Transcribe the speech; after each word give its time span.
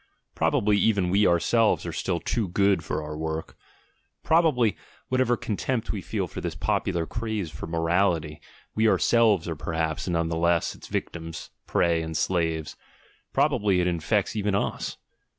Probably 0.33 0.79
even 0.79 1.11
we 1.11 1.27
ourselves 1.27 1.85
are 1.85 1.93
still 1.93 2.19
"too 2.19 2.47
good" 2.47 2.83
for 2.83 3.03
our 3.03 3.15
work; 3.15 3.55
probably, 4.23 4.75
whatever 5.09 5.37
contempt 5.37 5.91
we 5.91 6.01
feel 6.01 6.25
for 6.27 6.41
this 6.41 6.55
popular 6.55 7.05
craze 7.05 7.51
for 7.51 7.67
morality, 7.67 8.41
we 8.73 8.87
ourselves 8.89 9.47
are 9.47 9.55
perhaps 9.55 10.07
none 10.07 10.27
the 10.29 10.37
less 10.37 10.73
its 10.73 10.87
victims, 10.87 11.51
prey, 11.67 12.01
and 12.01 12.17
slaves; 12.17 12.75
probably 13.31 13.79
it 13.79 13.85
infects 13.85 14.35
even 14.35 14.55
us. 14.55 14.97